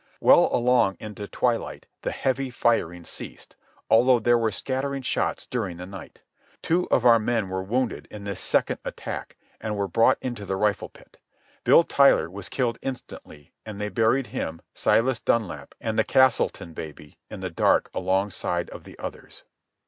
Well 0.19 0.49
along 0.51 0.97
into 0.99 1.27
twilight 1.27 1.85
the 2.01 2.09
heavy 2.09 2.49
firing 2.49 3.05
ceased, 3.05 3.55
although 3.87 4.17
there 4.17 4.35
were 4.35 4.49
scattering 4.49 5.03
shots 5.03 5.45
during 5.45 5.77
the 5.77 5.85
night. 5.85 6.21
Two 6.63 6.87
of 6.89 7.05
our 7.05 7.19
men 7.19 7.49
were 7.49 7.61
wounded 7.61 8.07
in 8.09 8.23
this 8.23 8.39
second 8.39 8.79
attack, 8.83 9.37
and 9.59 9.77
were 9.77 9.87
brought 9.87 10.17
into 10.19 10.43
the 10.43 10.55
rifle 10.55 10.89
pit. 10.89 11.19
Bill 11.63 11.83
Tyler 11.83 12.31
was 12.31 12.49
killed 12.49 12.79
instantly, 12.81 13.53
and 13.63 13.79
they 13.79 13.89
buried 13.89 14.25
him, 14.33 14.63
Silas 14.73 15.19
Dunlap, 15.19 15.75
and 15.79 15.99
the 15.99 16.03
Castleton 16.03 16.73
baby, 16.73 17.19
in 17.29 17.41
the 17.41 17.51
dark 17.51 17.91
alongside 17.93 18.71
of 18.71 18.85
the 18.85 18.97
others. 18.97 19.43